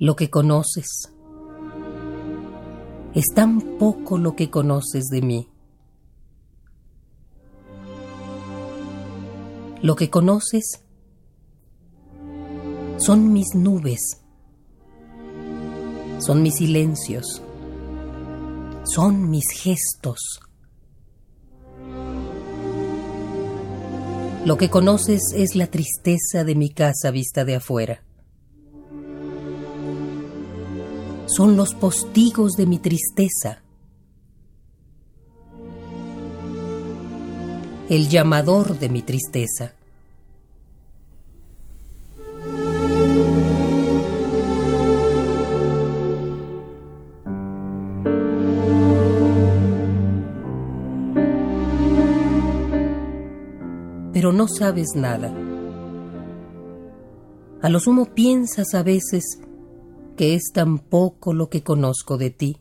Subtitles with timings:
[0.00, 1.12] lo que conoces.
[3.14, 5.48] Es tan poco lo que conoces de mí.
[9.82, 10.82] Lo que conoces
[12.96, 14.22] son mis nubes,
[16.18, 17.42] son mis silencios,
[18.84, 20.40] son mis gestos.
[24.46, 28.02] Lo que conoces es la tristeza de mi casa vista de afuera.
[31.36, 33.62] Son los postigos de mi tristeza.
[37.88, 39.74] El llamador de mi tristeza.
[54.12, 55.32] Pero no sabes nada.
[57.62, 59.38] A lo sumo piensas a veces
[60.16, 62.56] que es tan poco lo que conozco de ti.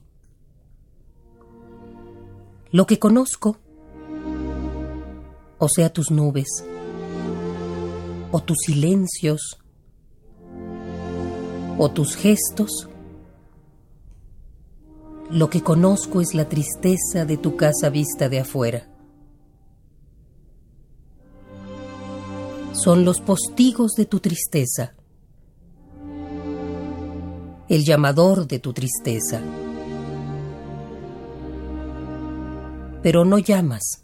[2.72, 3.58] Lo que conozco,
[5.58, 6.64] o sea, tus nubes,
[8.32, 9.60] o tus silencios,
[11.78, 12.88] o tus gestos,
[15.32, 18.88] lo que conozco es la tristeza de tu casa vista de afuera.
[22.74, 24.94] Son los postigos de tu tristeza
[27.70, 29.42] el llamador de tu tristeza.
[33.04, 34.04] Pero no llamas.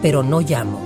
[0.00, 0.80] Pero no llamo.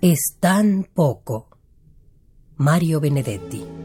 [0.00, 1.48] Es tan poco.
[2.56, 3.79] Mario Benedetti